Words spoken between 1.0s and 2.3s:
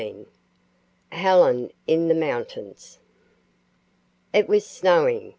HELEN IN THE